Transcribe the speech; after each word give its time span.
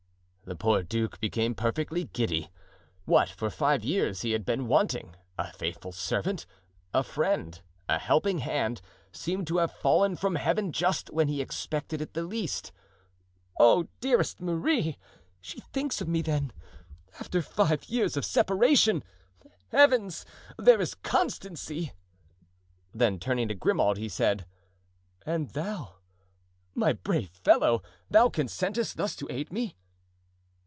The 0.43 0.55
poor 0.57 0.83
duke 0.83 1.17
became 1.21 1.55
perfectly 1.55 2.05
giddy. 2.05 2.51
What 3.05 3.29
for 3.29 3.49
five 3.49 3.85
years 3.85 4.21
he 4.23 4.31
had 4.31 4.43
been 4.43 4.67
wanting—a 4.67 5.53
faithful 5.53 5.93
servant, 5.93 6.45
a 6.93 7.03
friend, 7.03 7.61
a 7.87 7.97
helping 7.97 8.39
hand—seemed 8.39 9.47
to 9.47 9.59
have 9.59 9.71
fallen 9.71 10.17
from 10.17 10.35
Heaven 10.35 10.73
just 10.73 11.09
when 11.09 11.29
he 11.29 11.41
expected 11.41 12.01
it 12.01 12.15
the 12.15 12.23
least. 12.23 12.73
"Oh, 13.61 13.87
dearest 14.01 14.41
Marie! 14.41 14.97
she 15.39 15.61
thinks 15.71 16.01
of 16.01 16.09
me, 16.09 16.21
then, 16.21 16.51
after 17.17 17.41
five 17.41 17.85
years 17.85 18.17
of 18.17 18.25
separation! 18.25 19.05
Heavens! 19.69 20.25
there 20.57 20.81
is 20.81 20.95
constancy!" 20.95 21.93
Then 22.93 23.19
turning 23.19 23.47
to 23.47 23.55
Grimaud, 23.55 23.95
he 23.95 24.09
said: 24.09 24.45
"And 25.25 25.51
thou, 25.51 25.95
my 26.75 26.91
brave 26.91 27.29
fellow, 27.29 27.81
thou 28.09 28.27
consentest 28.27 28.97
thus 28.97 29.15
to 29.15 29.27
aid 29.29 29.53
me?" 29.53 29.77